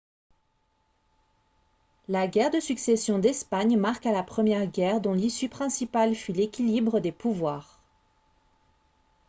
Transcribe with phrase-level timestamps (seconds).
[2.07, 7.11] la guerre de succession d'espagne marqua la première guerre dont l'issue principale fut l'équilibre des
[7.11, 7.83] pouvoirs